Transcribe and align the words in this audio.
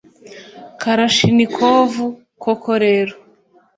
kalashinikovu 0.81 2.03
koko 2.43 2.71
rero, 2.83 3.15